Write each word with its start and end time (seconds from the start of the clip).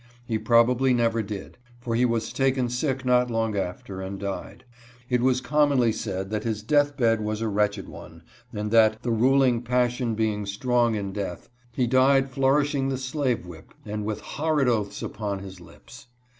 He 0.25 0.39
probably 0.39 0.95
never 0.95 1.21
did, 1.21 1.59
for 1.79 1.93
he 1.93 2.05
was 2.05 2.33
taken 2.33 2.69
sick 2.69 3.05
not 3.05 3.29
long 3.29 3.55
after 3.55 4.01
and 4.01 4.19
died. 4.19 4.65
It 5.11 5.21
was 5.21 5.41
commonly 5.41 5.91
said 5.91 6.31
that 6.31 6.43
his 6.43 6.63
death 6.63 6.97
bed 6.97 7.21
was 7.21 7.39
a 7.39 7.47
wretched 7.47 7.87
one, 7.87 8.23
and 8.51 8.71
that, 8.71 9.03
the 9.03 9.11
ruling 9.11 9.61
passion 9.61 10.15
being 10.15 10.47
strong 10.47 10.95
in 10.95 11.13
death, 11.13 11.49
he 11.71 11.85
died 11.85 12.31
flourishing 12.31 12.89
the 12.89 12.97
slave 12.97 13.45
whip 13.45 13.75
and 13.85 14.03
with 14.03 14.21
horrid 14.21 14.67
oaths 14.67 15.03
upon 15.03 15.37
his 15.37 15.59
lips. 15.61 16.07